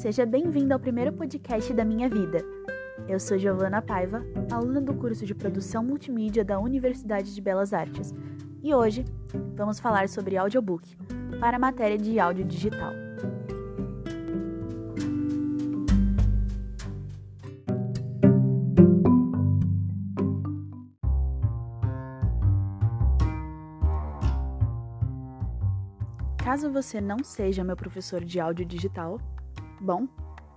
[0.00, 2.42] Seja bem-vindo ao primeiro podcast da minha vida.
[3.06, 8.14] Eu sou Giovana Paiva, aluna do curso de Produção Multimídia da Universidade de Belas Artes,
[8.62, 9.04] e hoje
[9.54, 10.96] vamos falar sobre audiobook
[11.38, 12.94] para a matéria de áudio digital.
[26.42, 29.20] Caso você não seja meu professor de áudio digital,
[29.80, 30.06] bom,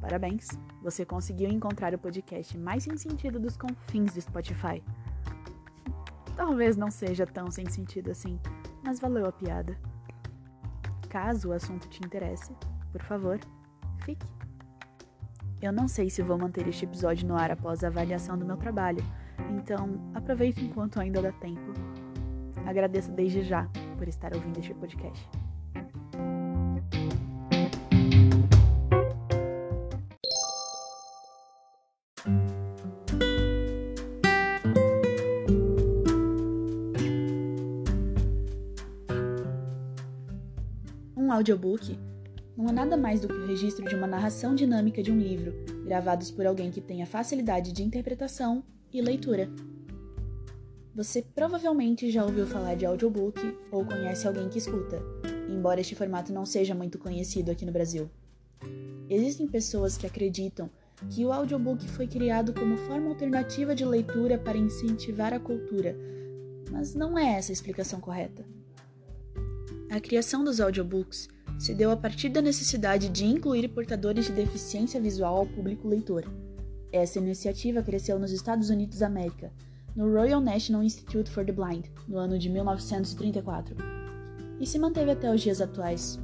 [0.00, 0.48] parabéns,
[0.82, 4.82] você conseguiu encontrar o podcast mais sem sentido dos confins do Spotify.
[6.36, 8.38] Talvez não seja tão sem sentido assim,
[8.82, 9.78] mas valeu a piada.
[11.08, 12.52] Caso o assunto te interesse,
[12.90, 13.38] por favor,
[14.04, 14.26] fique.
[15.62, 18.56] Eu não sei se vou manter este episódio no ar após a avaliação do meu
[18.56, 19.02] trabalho,
[19.48, 21.72] então aproveite enquanto ainda dá tempo.
[22.66, 25.30] Agradeço desde já por estar ouvindo este podcast.
[41.34, 41.98] Audiobook
[42.56, 45.52] não é nada mais do que o registro de uma narração dinâmica de um livro,
[45.84, 49.50] gravados por alguém que tenha facilidade de interpretação e leitura.
[50.94, 53.40] Você provavelmente já ouviu falar de audiobook
[53.72, 55.02] ou conhece alguém que escuta,
[55.50, 58.08] embora este formato não seja muito conhecido aqui no Brasil.
[59.10, 60.70] Existem pessoas que acreditam
[61.10, 65.96] que o audiobook foi criado como forma alternativa de leitura para incentivar a cultura,
[66.70, 68.44] mas não é essa a explicação correta.
[69.94, 75.00] A criação dos audiobooks se deu a partir da necessidade de incluir portadores de deficiência
[75.00, 76.24] visual ao público leitor.
[76.90, 79.52] Essa iniciativa cresceu nos Estados Unidos da América,
[79.94, 83.76] no Royal National Institute for the Blind, no ano de 1934,
[84.58, 86.18] e se manteve até os dias atuais.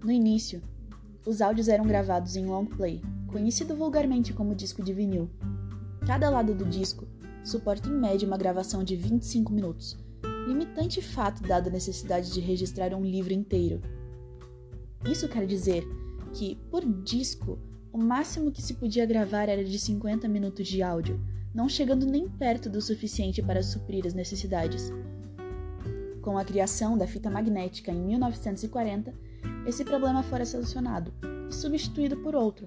[0.00, 0.62] No início,
[1.26, 5.28] os áudios eram gravados em long play, conhecido vulgarmente como disco de vinil.
[6.06, 7.08] Cada lado do disco
[7.42, 9.98] suporta em média uma gravação de 25 minutos,
[10.48, 13.82] limitante fato dada a necessidade de registrar um livro inteiro.
[15.04, 15.84] Isso quer dizer
[16.32, 17.58] que, por disco,
[17.92, 21.20] o máximo que se podia gravar era de 50 minutos de áudio,
[21.54, 24.90] não chegando nem perto do suficiente para suprir as necessidades.
[26.22, 29.12] Com a criação da fita magnética em 1940,
[29.66, 31.12] esse problema fora solucionado
[31.48, 32.66] e substituído por outro,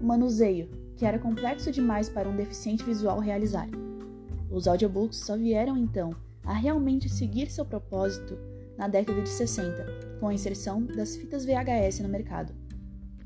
[0.00, 3.68] o manuseio, que era complexo demais para um deficiente visual realizar.
[4.50, 6.14] Os audiobooks só vieram então
[6.48, 8.38] a realmente seguir seu propósito
[8.78, 9.84] na década de 60,
[10.18, 12.54] com a inserção das fitas VHS no mercado.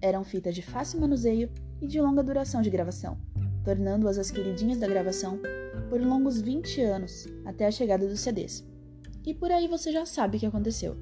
[0.00, 1.49] Eram fitas de fácil manuseio
[1.81, 3.16] e de longa duração de gravação,
[3.65, 5.38] tornando-as as queridinhas da gravação
[5.88, 8.65] por longos 20 anos até a chegada dos CDs.
[9.25, 10.97] E por aí você já sabe o que aconteceu.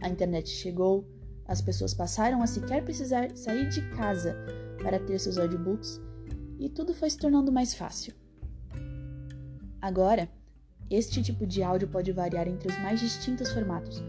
[0.00, 1.06] A internet chegou,
[1.44, 4.34] as pessoas passaram a sequer precisar sair de casa
[4.82, 6.00] para ter seus audiobooks
[6.58, 8.14] e tudo foi se tornando mais fácil.
[9.78, 10.26] Agora,
[10.90, 14.02] este tipo de áudio pode variar entre os mais distintos formatos,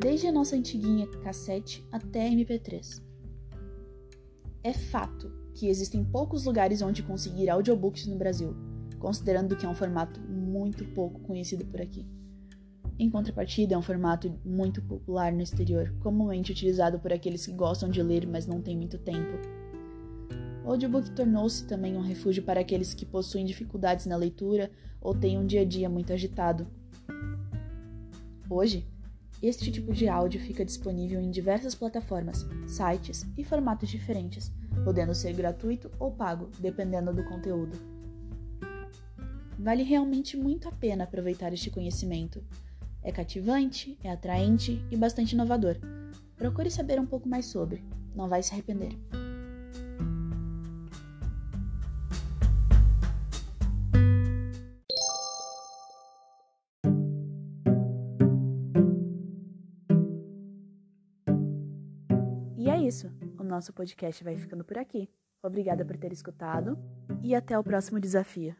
[0.00, 3.02] desde a nossa antiguinha cassete até MP3.
[4.62, 8.56] É fato que existem poucos lugares onde conseguir audiobooks no Brasil,
[8.98, 12.06] considerando que é um formato muito pouco conhecido por aqui.
[12.98, 17.88] Em contrapartida, é um formato muito popular no exterior, comumente utilizado por aqueles que gostam
[17.88, 19.38] de ler, mas não têm muito tempo.
[20.68, 24.70] O audiobook tornou-se também um refúgio para aqueles que possuem dificuldades na leitura
[25.00, 26.66] ou têm um dia a dia muito agitado.
[28.50, 28.86] Hoje,
[29.42, 34.52] este tipo de áudio fica disponível em diversas plataformas, sites e formatos diferentes,
[34.84, 37.78] podendo ser gratuito ou pago, dependendo do conteúdo.
[39.58, 42.44] Vale realmente muito a pena aproveitar este conhecimento.
[43.02, 45.78] É cativante, é atraente e bastante inovador.
[46.36, 47.82] Procure saber um pouco mais sobre,
[48.14, 48.92] não vai se arrepender.
[62.88, 63.12] Isso.
[63.38, 65.08] O nosso podcast vai ficando por aqui.
[65.42, 66.78] Obrigada por ter escutado
[67.22, 68.56] e até o próximo desafio.